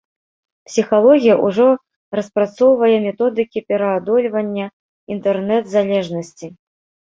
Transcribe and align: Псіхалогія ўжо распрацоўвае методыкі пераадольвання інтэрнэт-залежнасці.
Псіхалогія 0.69 1.35
ўжо 1.47 1.67
распрацоўвае 2.19 2.89
методыкі 3.07 3.65
пераадольвання 3.69 4.65
інтэрнэт-залежнасці. 5.19 6.47